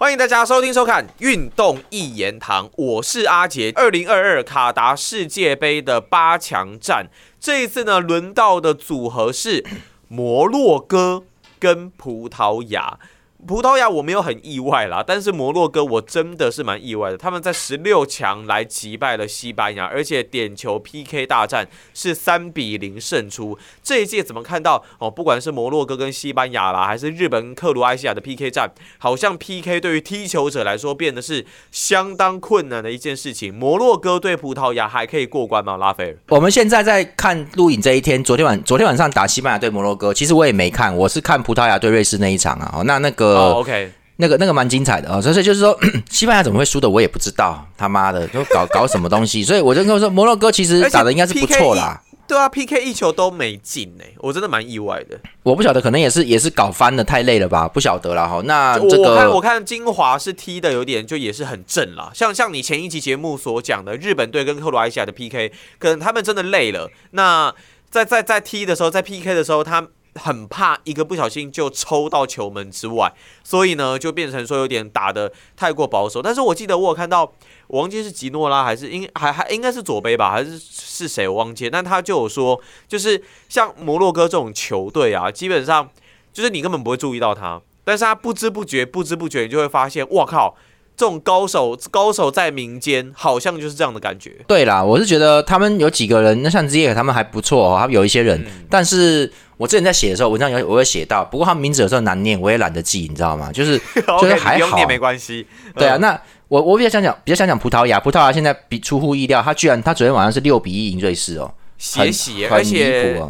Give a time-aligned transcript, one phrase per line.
[0.00, 3.70] 欢迎大家收听收看《运动一言堂》，我是阿杰。
[3.74, 9.62] 二零二二卡达世界杯的八强战，这一次呢，轮到的组合是
[10.08, 11.24] 摩洛哥
[11.58, 12.98] 跟葡萄牙。
[13.46, 17.16] 葡萄牙我没有很意外啦，但是摩洛哥我真的是蛮意外的。
[17.16, 23.58] 他们在十六强来击败了西班牙，而且点球 PK 大战是三比零胜出。
[23.82, 25.10] 这一届怎么看到哦？
[25.10, 33.54] 不管是摩洛哥跟西班牙啦，还是日本克罗埃西亚的 PK 战，好像 PK 对于踢球者来说变得是相当困难的一件事情。
[33.54, 35.76] 摩洛哥对葡萄牙还可以过关吗？
[35.76, 42.74] 拉斐尔，我们现在在看录影这一天，昨天晚昨天晚上打西班牙对摩洛哥，其实我也没看，我是看葡萄牙对瑞士那一场啊。
[42.76, 43.29] 哦，那那个。
[43.30, 45.78] 哦，OK，那个那个蛮精彩的啊，所以就是说，
[46.10, 52.00] 西班牙怎么会输的，我也不知道，他妈的，就搞搞什么东西，所以我就跟我说，摩洛哥其实打的应该是不错啦。
[52.28, 55.18] 对啊，PK 一球都没进呢，我真的蛮意外的。
[55.42, 57.66] 我不晓得，可能也是也是搞翻了，太累了吧？
[57.66, 58.40] 不晓得了哈。
[58.44, 62.12] 那这个我看我看金华是踢的有点，就也是很正啦。
[62.14, 66.88] 像像你前一期节目所讲的，日本队跟克罗埃西亚的 PK，可能他们真的累了。
[67.10, 67.52] 那
[67.90, 69.88] 在在在踢的时候，在 PK 的时候，他。
[70.14, 73.12] 很怕一个不小心就抽到球门之外，
[73.44, 76.20] 所以呢就变成说有点打的太过保守。
[76.20, 77.32] 但是我记得我有看到，
[77.68, 81.70] 我忘记是吉诺拉还是应还还应该是左杯吧，还是是谁我忘记。
[81.70, 85.88] 但他就有说，就是像摩洛哥这种球队啊，基本上
[86.32, 90.56] 就是你根本不会注意到他，但是他不知不觉不知不觉你就会发现，哇靠！
[90.96, 94.36] 这种高手，高手在民间，好像就是这样的感觉。
[94.46, 98.44] 对啦，我是觉得他们有几个人，那像 Z 他们还不错哦，他们有一些人。
[98.68, 103.52] 但是我之前在写的时候，文章有我会写到，不过他们名字有时候难念，我也懒得记，你知道吗？
[103.52, 103.78] 就是
[104.18, 105.46] 就是还好，念没关系。
[105.74, 113.22] 对啊，那我我比较想讲，比较想讲葡萄牙，葡萄牙现在比出乎意料，他居然他昨天晚上是六比一赢瑞士哦，血洗，而且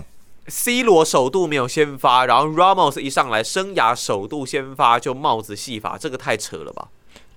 [0.47, 6.87] C 罗首度没有先发，然后 Ramos 一上来，生涯首度先发就帽子戏法，这个太扯了吧？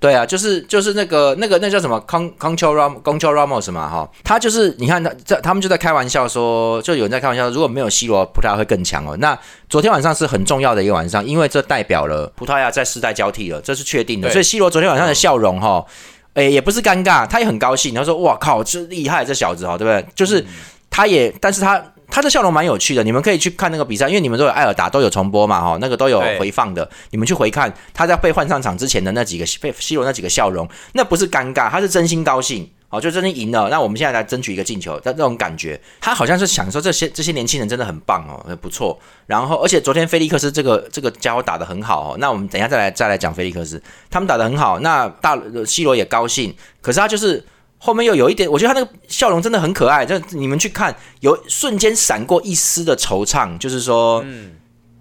[0.03, 9.15] 对啊，就是就是那个那个那叫什么 Con Control Ram Control Ramos 嘛哈，他就是你看他这他们就在开玩笑说，就有人在开玩笑，如果没有 C 罗，葡萄牙会更强哦。
[9.21, 9.39] 那
[9.69, 14.29] 昨天晚上是很重要的一个晚上，因为这代表了葡萄牙在世代交替了，这是确定的。
[14.29, 15.85] 所以 C 罗昨天晚上的笑容哈，
[16.33, 20.05] 诶也不是尴尬，他也很高兴，他说哇靠，这厉害这小子哈，对不对？
[20.13, 20.45] 就是
[20.89, 21.81] 他也，但是他。
[22.09, 33.69] 他的笑容蛮有趣的，你们可以去看那个比赛，因为你们都有艾尔达都有重播嘛，哈，那个都有回放的，你们去回看他在被换上场之前的那几个被 C 罗那几个笑容，那不是尴尬，他是真心高兴，哦，就真的赢了。
[33.69, 38.99] 那我们现在来争取一个进球，但这种感觉，他好像是想说这些这些年轻人真的很棒哦，很不错。
[39.25, 43.81] 然后，而且昨天菲利克斯这个这个家伙打的很好哦，那我们等一下再来再来讲菲利克斯，
[44.11, 45.35] 他们打的很好，那大
[45.65, 47.43] C 罗也高兴，可是他就是。
[47.83, 50.05] 后面又有一点，我觉得他那个笑容真的很可爱。
[50.05, 54.51] 就你们去看，有瞬间闪过一丝的惆怅，就是说，嗯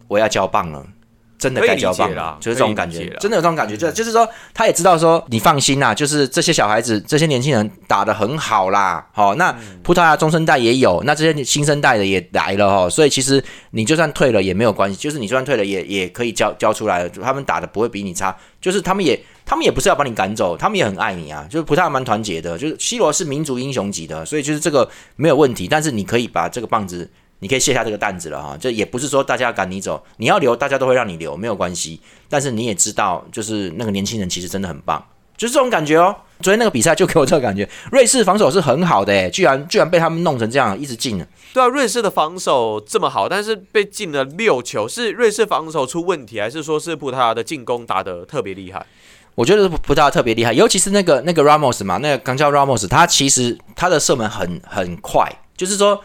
[0.09, 0.85] 我要交棒了。
[1.39, 13.43] 真的该交棒了，就是这种感觉，真的有这种感觉，就就是说，他也知道说，你放心啦，就是这些小孩子、这些年轻人打的很好啦，好，那葡萄牙中生代也有，那这些新生代的也来了哈，所以其实
[13.73, 27.11] 你就算退了也没有关系，就是你就算退了也也可以交交出来了，他们打的不会比你差，就是他们也他们也不是要把你赶走，他们也很爱你啊，就是葡萄牙蛮团结的，就是 C 罗是民族英雄级的，所以就是这个没有问题，但是你可以把这个棒子。
[27.43, 32.01] 你可以卸下这个担子了哈，这也不是说大家赶你走，你要留，大家都会让你留，没有关系。
[32.29, 35.05] 但是你也知道，就是那个年轻人其实真的很棒，
[35.37, 36.15] 就是这种感觉哦。
[36.41, 41.27] 昨天那个比赛就给我这个感觉，瑞士防守是很好的诶，居然居然被他们弄成这样，一直进了。
[41.53, 48.87] 对啊，瑞士的防守这么好，但是被进了六球，是瑞士防守出问题，还是说是葡萄牙的进攻打得特别厉害？
[49.35, 56.03] 我觉得葡萄牙特别厉害，尤其是那个那个 Ramos 嘛，那个刚叫 Ramos，他其实他的射门很很快，就是说。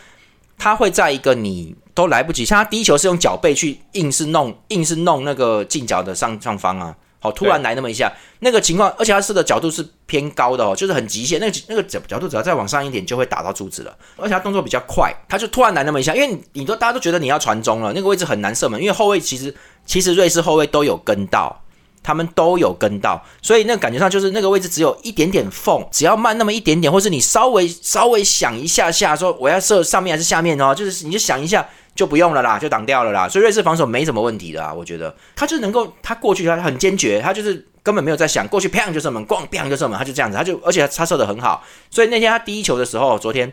[0.60, 19.54] 他会在一个你都来不及，像他第一球是用脚背去硬是弄，硬是弄那个近角的上上方啊，好突然来那么一下，那个情况，而且他射的角度是偏高的哦，就是很极限，那个那个角角度只要再往上一点就会打到柱子了，而且他动作比较快，他就突然来那么一下，因为你都大家都觉得你要传中了，那个位置很难射门，因为后卫其实
[19.86, 21.62] 其实瑞士后卫都有跟到。
[22.08, 33.28] 他们都有跟到，所以那感觉上就是那个位置只有一点点缝，只要慢那么一点点，或是你稍微稍微想一下下，说我要射上面还是下面哦，就是你就想一下就不用了啦，就挡掉了啦。
[33.28, 41.62] 所以瑞士防守没什么问题的啊，我觉得他就能够他过去他很坚决，他就是根本没有在想过去，砰就射门，咣砰就射门，他就这样子，他就而且他射的很好。
[41.92, 43.52] 所以那天他第一球的时候，昨天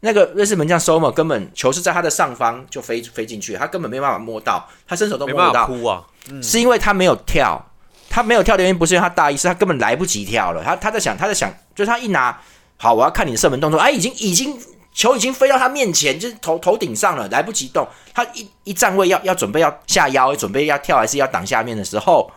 [0.00, 6.04] 那个瑞士门将 Somer 根本球是在他的上方就飞飞进去，他根本没办法摸到，他伸手都摸不到，啊，
[6.40, 7.72] 是因为他没有跳。
[8.16, 10.64] 他没有跳的原因不是因为他大意，是他根本来不及跳了。
[10.64, 12.34] 他他在想，他在想，就是他一拿
[12.78, 13.78] 好，我要看你的射门动作。
[13.78, 14.58] 哎，已经已经
[14.94, 17.86] 球已经飞到他面前，就是头头顶上了，来不及动。
[18.14, 22.30] 他一一站位要要准备要下腰，准备要跳还是要挡下面的时候，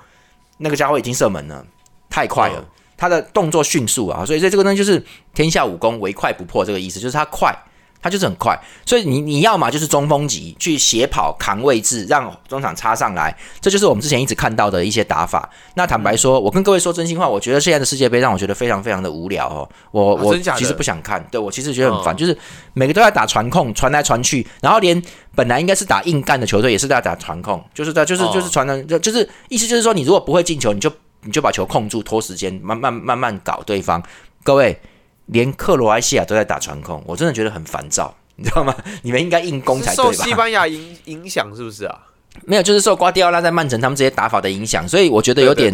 [0.58, 1.66] 那个家伙已经射门了。
[2.10, 2.66] 太快了，
[2.98, 5.02] 他的动作迅速啊，所以这这个东西就是
[5.34, 7.58] 天下武功唯快不破这个意思，就是他快。
[8.01, 15.50] 他就是很快，所以你你要嘛就是中锋级去斜跑扛位置，让中场插上来，这就是我们之前一直看到的一些打法。
[15.75, 19.69] 那坦白说，我跟各位说真心话，我觉得现在的世界杯让我觉得非常非常的无聊哦。
[19.92, 22.38] 我我其实不想看，对我其实觉得很烦，就是
[22.74, 25.02] 每个都在打传控，传来传去，然后连
[25.36, 30.90] 本来应该是打硬干的球队也是在打传控，就是在就是就是传的，就就是意思就是说，你如果不会进球，你就
[31.24, 34.02] 你就把球控住，拖时间，慢慢慢慢搞对方。
[34.44, 34.80] 各位。
[35.31, 38.76] 连克罗埃西亚都在打传控，我真的觉得很烦躁，你知道吗？
[39.04, 40.12] 你们应该硬攻才对吧？
[40.12, 42.00] 受西班牙影影响是不是啊？
[42.46, 45.74] 没有，就是受瓜迪奥拉在曼城他们这些打法的影响，所以我觉得有点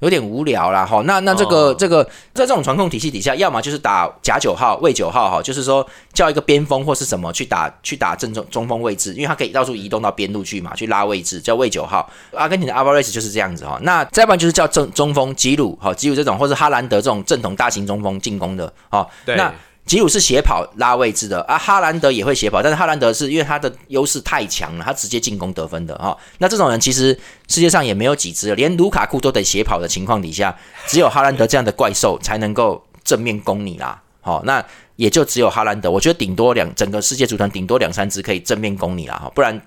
[0.00, 0.84] 有点无聊啦。
[0.84, 2.04] 哈，那那这个这个
[2.34, 12.08] 在这种传控体系底下，要么就是打假九号、卫九号哈，就是说叫一个边锋或是什么去打去打正中中锋位置，因为他可以到处移动到边路去嘛，去拉位置叫卫九号。
[12.32, 13.78] 阿根廷的阿巴瑞斯就是这样子哈。
[13.82, 19.06] 那再不然就是叫正中锋吉鲁哈，吉鲁这种或者哈兰德这种正统大型中锋进攻的哈。
[19.24, 19.52] 那
[19.86, 26.16] 吉鲁是斜跑拉位置的啊，哈兰德也会斜跑，但是哈兰德是因为他的优势太强了，他直接进攻得分的哈。
[26.38, 34.00] 那这种人其实世界上也没有几只，连卢卡库都得斜跑的情况底下，只有哈兰德这样的怪兽才能够正面攻你啦。
[34.22, 34.64] 好，那
[34.96, 39.60] 也就只有哈兰德，我觉得顶多两整个世界足坛顶多两三只可以正面攻你啦，哈，不然。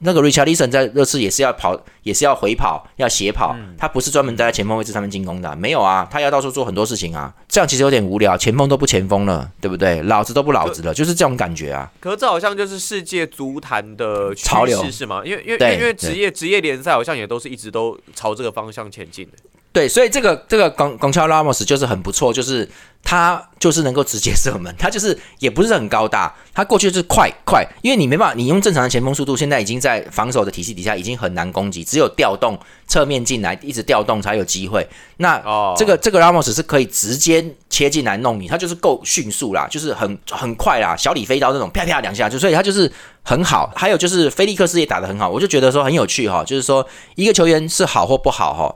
[0.00, 10.02] 那个 Richardson 在热刺也是要跑，也是要回跑，要斜跑，他不是专门待在前锋位置上面进攻的，没有啊，他要到处做很多事情啊，这样其实有点无聊，前锋都不前锋了，对不对？
[10.02, 11.90] 老子都不老子了，就是这种感觉啊。
[12.00, 15.22] 可是这好像就是世界足坛的潮流是吗？
[15.24, 19.32] 因为因为因为职业职业联赛好像也都是一直都朝这个方向前进的。
[19.74, 22.66] 对，所以这个这个冈冈乔拉莫斯就是很不错，就是
[23.02, 32.56] 他就是能够直接射门，他就是也不是很高大，他过去就是快快，因为你没办法，你用正常的前锋速度，现在已经在防守的体系底下已经很难攻击，只有调动
[32.86, 34.88] 侧面进来，一直调动才有机会。
[35.16, 35.42] 那
[35.76, 42.88] 这个这个拉莫斯是可以直接切进来弄你，他就是够迅速啦，就是很很快啦，小李飞刀那种啪啪两下就，所以他就是
[43.24, 43.72] 很好。
[43.74, 46.86] 还有就是菲利克斯也打得很好，我就觉得说很有趣哈，就是说
[47.16, 48.72] 一个球员是好或不好哈。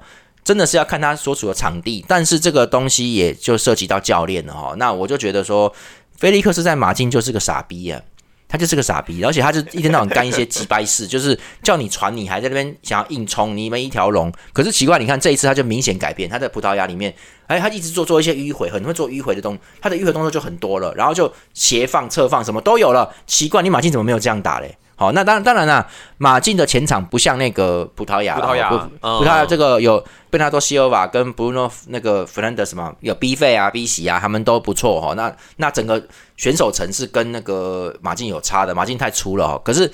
[0.48, 4.74] 真的是要看他所处的场地，但是这个东西也就涉及到教练了哈。
[4.78, 5.70] 那我就觉得说，
[6.16, 8.00] 菲利克斯在马竞就是个傻逼啊，
[8.48, 14.32] 他就是个傻逼，而且他就一天到晚干一些鸡掰事， 就是叫你传，你还在那边想要硬冲，你们一条龙。
[14.54, 17.14] 可是奇怪，你看这一次他就明显改变，他在葡萄牙里面，
[17.46, 23.14] 哎，他一直做做一些迂回，很会做迂回的动，他的迂回动作就很多了，然后就斜放、侧放什么都有了。
[23.26, 24.78] 奇怪，你马竞怎么没有这样打嘞？
[24.98, 25.86] 好，那当然当然啦，
[26.16, 35.14] 马竞的前场不像那个葡萄牙，葡萄牙，葡萄牙这个有贝纳多西欧瓦跟布鲁诺那个弗兰德什么有 B 费啊 B 席啊，他们都不错哈。
[35.14, 36.04] 那那整个
[36.36, 39.60] 选手层是跟那个马竞有差的，马竞太粗了哈。
[39.64, 39.88] 可是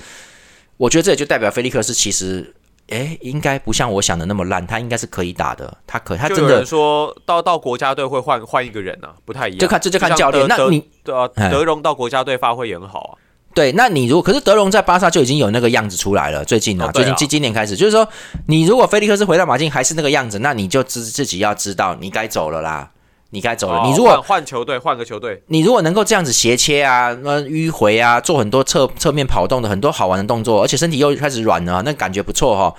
[0.77, 2.55] 我觉得这也就代表菲利克斯其实，
[2.89, 10.47] 哎，应该不像我想的那么烂，他应该是可以打的，他可他真的说到到国家队会换换一个人啊，不太一样，就看这就看教练。
[10.47, 13.13] 那你对啊，德容到国家队发挥也很好啊。
[13.55, 18.05] 对，那你如果可是德容在巴萨就已经有那个样子出来了，最近啊，最近今今年开始，就是说
[18.47, 22.91] 你如果菲利克斯回到马竞还是那个样子，那你就自自己要知道你该走了啦，
[23.29, 23.87] 你该走了。
[23.87, 32.75] 你如果换球队，换个球队，你如果能够这样子斜切啊，那迂回啊，做很多侧侧面跑动的很多好玩的动作，而且身体又开始软了，那感觉不错哈。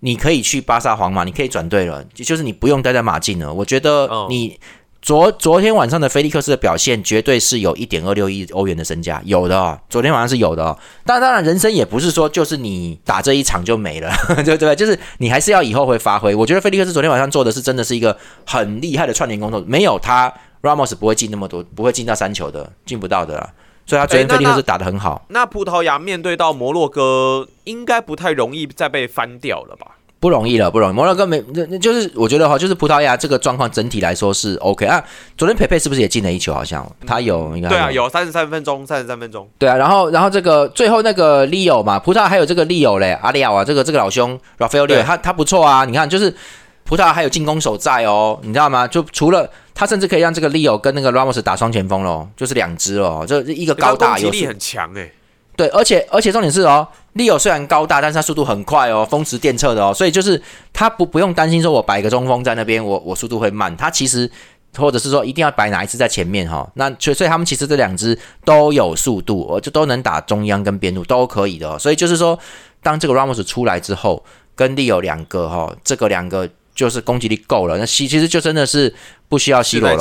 [0.00, 3.50] 你可以去巴萨、皇马，你可以转队了，就是你不用待在马竞了。
[3.50, 4.60] 我觉得你。
[5.00, 9.78] 昨昨天晚上的菲利克斯的表现，绝对是有一点二六亿欧元的身价，有的哦。
[9.88, 10.76] 昨天晚上是有的哦。
[11.06, 14.12] 但当然，人生也不是说就是你打这一场就没了，
[14.44, 14.74] 对不对？
[14.74, 16.34] 就是你还是要以后会发挥。
[16.34, 23.48] 我觉得菲利克斯昨天晚上做的是真的是一个很厉害的串联工作，没有他，Ramos 不会进那么多，不会进到三球的，进不到的。
[23.86, 25.24] 所以他昨天菲利克斯打的很好。
[25.28, 29.92] 那葡萄牙面对到摩洛哥，应该不太容易再被翻掉了吧？
[30.20, 30.92] 不容易了，不容易。
[30.92, 35.02] 摩洛哥没，那那就是我觉得哈，就是葡萄牙这个状况整体来说是 OK 啊。
[35.36, 36.52] 昨天佩佩是不是也进了一球？
[36.52, 39.48] 好像他有，应该对啊，有三十三分钟，三十三分钟。
[39.58, 45.84] 对啊，然后然后这个最后那个 Leo 嘛，葡萄牙还有这个 Leo 嘞，阿里奥啊，这个这个老兄 Rafael Leo，他他不错啊。
[45.84, 46.34] 你看，就是
[46.82, 48.88] 葡萄牙还有进攻手在哦，你知道吗？
[48.88, 55.12] 就除了他，甚至可以让这个 Leo 跟那个 Ramos 打双前锋喽，就是两支哦，这一个高大，有力很强哎。
[55.58, 60.40] 对，而且而且重点是哦，利友虽然高大，但是他速度很快哦，风驰电掣的哦，所以就是
[60.72, 63.76] 他不不用担心说我摆个中锋在那边，我我速度会慢。
[63.76, 64.30] 他其实
[64.76, 71.68] 或者是说一定要摆哪一只在前面哈，那所以所以他们其实这两只都有速度，我就都能打中央跟边路都可以的。
[71.68, 72.38] 哦所以就是说，
[72.80, 74.24] 当这个 Ramos 出来之后，
[74.54, 78.94] 跟利友两个哈，这个两个就是攻击力够了，那其其实就真的是
[79.28, 79.96] 不需要 C 罗了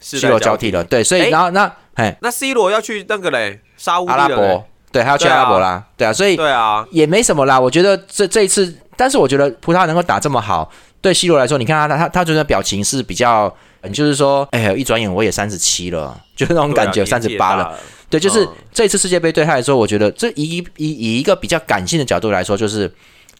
[0.00, 0.82] ，C 罗交替了。
[0.82, 4.66] 对，所以然后那哎，那 C 罗要去那个嘞，沙乌阿拉伯。
[4.90, 7.58] 对，他要去阿拉伯啦，对啊，所以对啊，也没什么啦。
[7.58, 17.78] 我觉得这这一次，但是我觉得葡萄牙能够打这么好，对 C 罗来说，你看他他他他觉得表情是比较，嗯就是说，哎呀，一转眼我也三十七了，就是那种感觉，三十八了。
[18.10, 22.90] 对，就是嗯这一次世界杯对他来说，我觉得这以以以一个比较感性的角度来说，就是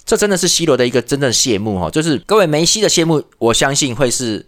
[0.04, 1.88] 这真的是 C 罗的一个真正谢幕哈。
[1.90, 4.44] 就是各位梅西的谢幕，我相信会是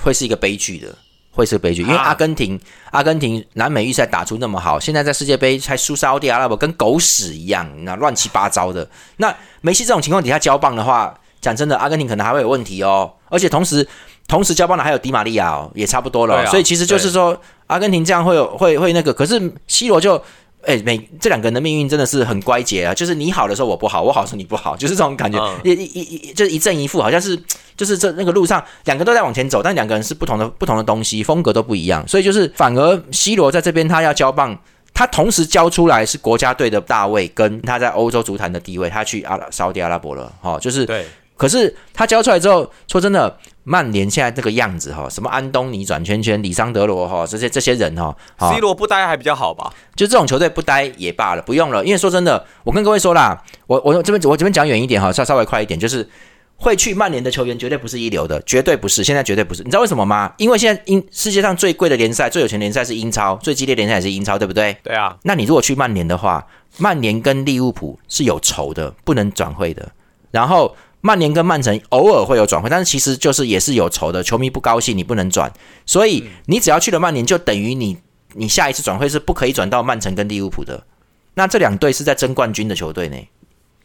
[0.00, 0.94] 会是一个悲剧的，
[1.32, 2.60] 会是悲剧，因为啊阿根廷
[2.90, 8.88] 阿根廷南美预赛打出那么好，现在在世界杯还输沙特阿拉伯，跟狗屎一样，那乱七八糟的。
[9.16, 13.10] 那梅西这种情况底下交棒的话，讲真的，阿根廷可能还会有问题哦。
[13.28, 13.88] 而且同时
[14.28, 20.22] 同时交棒的还有迪玛利亚哦，也差不多了哦、啊所以其实就是说，阿根廷这样会有会会那个，可是 C 罗就。
[20.64, 22.94] 哎，每这两个人的命运真的是很乖结啊！
[22.94, 27.36] 就是你好的时候我不好，我好的时候你不好，就是这种感觉，嗯一一一一就是一正一负，好像是
[27.76, 34.56] 就是这那个路上两个都在往前走，但两个人是不同的不同的东西，风格都不一样，所以就是反而 C 罗在这边他要交棒，
[34.94, 49.72] 他同时交出来是国家队的大卫，跟他在欧洲足坛的地位，他去阿拉沙特阿拉伯了，哈、哦，就是对，可是他教出来之后，说真的，曼联现在这个样子哈，什么安东尼转圈圈、里桑德罗哈，这些这些人哈，C 罗不待还比较好吧？
[49.96, 51.84] 就这种球队不待也罢了，不用了。
[51.84, 56.08] 因为说真的，我跟各位说啦，我我这边我这边讲远一点哈，稍稍微快一点，就是
[56.56, 59.64] 会去曼联的球员绝对不是一流的，绝对不是，现在绝对不是。
[59.64, 60.32] 你知道为什么吗？
[60.36, 64.76] 因为现在英世界上最贵的联赛、最有钱联赛是英超，最激烈联赛也是英超，对不对？
[64.84, 66.46] 对啊，那你如果去曼联的话，
[66.78, 69.90] 曼联跟利物浦是有仇的，不能转会的。
[70.30, 75.52] 然后曼联跟曼城偶尔会有转会，但是其实就是也是有仇的，球迷不高兴你不能转，
[75.84, 77.98] 所以你只要去了曼联，就等于你
[78.34, 80.86] 你下一次转会是不可以转到曼城跟利物浦的。
[81.34, 83.16] 那这两队是在争冠军的球队呢。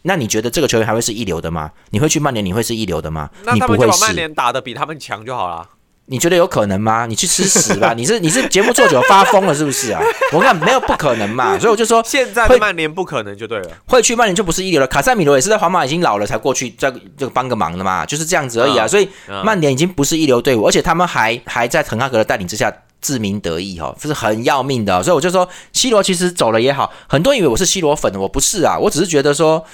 [0.03, 1.71] 那你觉得这个球员还会是一流的吗？
[1.89, 2.45] 你会去曼联？
[2.45, 3.29] 你会是一流的吗？
[3.43, 4.15] 那你不会他们就把曼。
[4.15, 5.67] 联打得比他们强就好了。
[6.09, 7.05] 你觉得有可能吗？
[7.05, 7.91] 你去吃屎吧！
[7.95, 10.01] 你是你是节目做久发疯了是不是啊？
[10.31, 13.69] 我看没有不可能嘛， 所以我就说现在曼联不可能就对了。
[13.87, 14.87] 会去曼联就不是一流了。
[14.87, 18.85] 卡塞米罗也是在皇马已经老了才过去，再这个帮个忙的嘛，就是这样子而已啊。
[18.85, 29.65] 嗯所以嗯曼联已经不是一流队伍，而且他们还还在滕哈格的带领之下自鸣得意哈、哦，这是很要命的哦、所以我就说，C 罗其实走了也好，很多人以为我是 C 罗粉，我不是啊，我只是觉得说。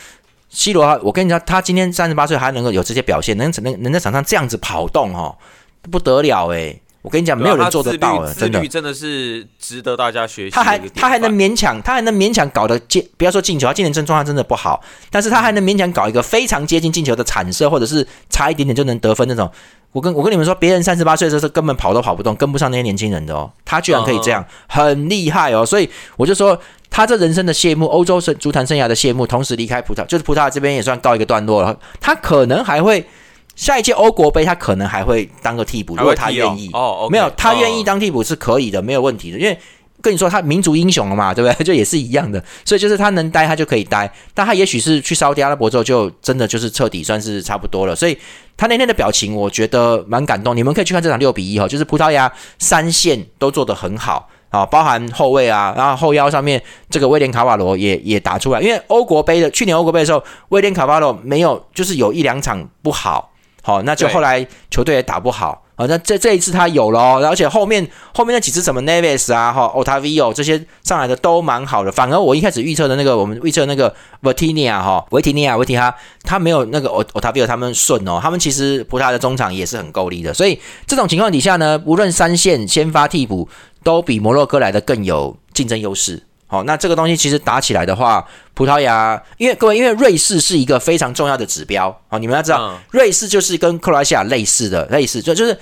[0.55, 5.35] C 罗啊，我跟你讲，他今天三十八岁还能够有这些表现，能能能在场上这样子跑动哦，
[5.89, 8.65] 不得了诶、我跟你讲，没有人做得到了，真的。
[8.67, 10.51] 真的是值得大家学习。
[10.51, 19.51] 他还他还能勉强，他还能勉强搞得进，不要说进球，他今年真状态真的不好，但是他还能勉强搞一个非常接近进球的铲射，或者是差一点点就能得分那种。
[19.91, 25.65] 我跟我跟你们说，别人三十八岁的时候是根本跑都跑不动，跟不上那些年轻人的哦，他居然可以这样，很厉害哦。
[25.65, 26.59] 所以我就说，
[26.89, 31.77] 他这人生的谢幕，欧洲生足坛生涯的谢幕，同时离开葡萄，就是葡萄牙这边也算告一个段落了。
[31.99, 33.05] 他可能还会
[33.55, 36.69] 下一届欧国杯，他可能还会当个替补，如果他愿意。
[36.73, 37.99] 哦，没有，他愿意当。
[38.03, 39.39] 替补是可以的，没有问题的。
[39.39, 39.57] 因为
[40.01, 41.63] 跟你说，他民族英雄了嘛， 对不对？
[41.63, 44.11] 就也是一样的，所以就是他能待，他就可以待。
[44.33, 47.95] 但他也许是去沙特阿拉伯之后，就真的就是彻底算是差不多了。
[47.95, 48.17] 所以
[48.57, 50.53] 他那天的表情，我觉得蛮感动。
[50.53, 52.29] 你们可以去看这场六比一哈，就是葡萄牙
[52.59, 58.59] 三线都做得很好啊，包含后卫啊，然后后腰上面这个威廉卡瓦罗也也打出来。
[58.59, 63.29] 因为欧国杯的去年欧国杯的时候，威廉卡瓦罗没有，就是有一两场不好。
[63.65, 83.47] 好，那就后来球队也打不好，好，那这这一次他有了哦，而且后面后面那几支什么 Neves 啊，哈，Otavio 这些上来的都蛮好的，反而我一开始预测的那个，我们预测那个 Vertinia 哈，维提尼亚维提哈，他没有那个 O- Otavio 他们顺哦，他们其实葡萄牙的中场也是很够力的，所以这种情况底下呢，无论三线先发替补，
[83.81, 86.21] 都比摩洛哥来的更有竞争优势。
[86.53, 95.57] 好，那这个东西其实打起来的话，葡萄牙，因为各位，因为瑞士是一个非常重要的指标，好，你们要知道，嗯瑞士就是跟克罗埃西亚类似的，类似就就是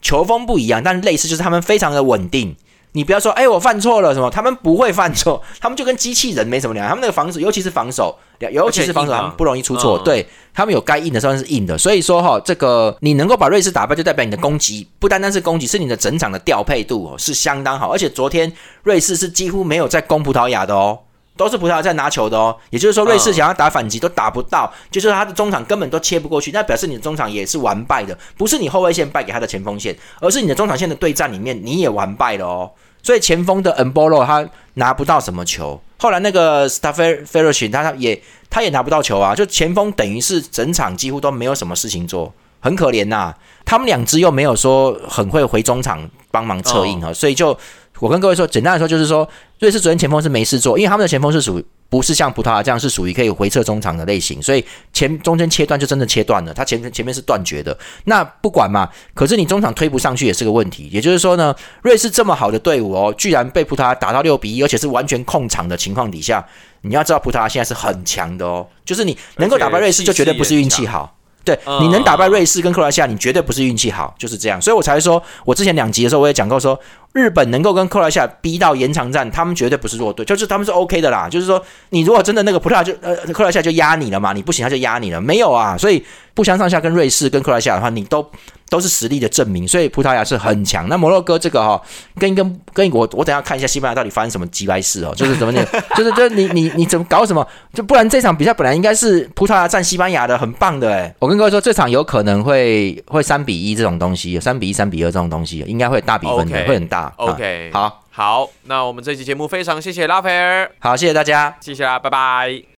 [0.00, 2.56] 球风不一样，但类似就是他们非常的稳定。
[2.92, 6.90] 你不要说，哎、我犯错了什么，他们不会犯错， 他们就跟机器人没什么两样。
[6.90, 8.18] 他们那个防守，尤其是防守，
[8.50, 9.98] 尤其是防守，他们不容易出错。
[9.98, 17.92] 嗯对他们有该硬的时候是硬的，所以说哈，这个你能够把瑞士打败，就代表你的攻击不单单是攻击，是你的整场的调配度哦是相当好。
[17.92, 20.98] 而且昨天瑞士是几乎没有在攻葡萄牙的哦。
[21.40, 32.70] 都是葡萄牙在拿球的哦，也就是说，瑞士嗯想要打反击都打不到，就是他的中场根本都切不过去，那表示你的中场也是完败的，不是你后卫线败给他的前锋线，而是你的中场线的对战里面你也完败了哦。
[33.02, 37.50] 所以前锋的 e n b o l o 他拿不到什么球，后来那个 s t a f f e r o
[37.50, 42.30] s h i n 他他也他也拿不到球啊，就前锋等于是整场几乎都没有什么事情做，
[42.60, 47.56] 很可怜呐、他们两支又没有说很会回中场帮忙策应啊，所以就
[48.00, 49.28] 我跟各位说，简单来说就是说，
[49.60, 57.76] 瑞士昨天前锋是没事做，因为他们的前锋是属于不是像葡萄牙这样是属于可以回撤中场的类型，所以前中间切断就真的切断了，他前前面是断绝的。
[58.04, 60.88] 那不管嘛，可是你中场推不上去也是个问题。
[60.90, 66.42] 也就是说呢，瑞士这么好的队伍哦，居然被葡萄牙打到六比一，而且是完全控场的情况底下，
[66.80, 71.16] 你要知道葡萄牙现在是很强的哦，就是你能够打败瑞士，就绝对不是运气好。
[71.42, 74.60] 对，嗯你能打败瑞士跟克罗埃西亚，你绝对不是运气好，就是这样。
[74.60, 76.78] 所以我才说，我之前两集的时候我也讲过说。
[77.12, 81.28] 日本能够跟克罗埃西亚逼到延长战，他们绝对不是弱队，就是他们是 OK 的啦。
[81.28, 85.76] 就是说，你如果真的那个葡萄牙就呃克罗埃西亚就压你了嘛，你不行他就压你了，没有啊。
[85.76, 88.24] 所以不相上下跟瑞士跟克罗埃西亚的话，你都
[88.68, 89.66] 都是实力的证明。
[89.66, 90.88] 所以葡萄牙是很强。
[90.88, 91.82] 那摩洛哥这个哈、
[92.16, 95.58] 跟跟跟我我等一下看一下西班牙到底发生什么鸡掰事哦，就是怎么你
[95.96, 97.44] 就是就是你你你怎么搞什么？
[97.74, 101.12] 就不然这场比赛本来应该是葡萄牙战西班牙的，很棒的哎。
[101.18, 106.99] 我跟各位说，这场有可能会会三比一这种东西，三比一、三比二这种东西，应该会大比分的会很大。
[107.16, 111.56] OK，啊好好，那我们这期节目非常谢谢拉斐尔，好，谢谢大家。
[111.60, 112.62] 谢谢啦，拜拜。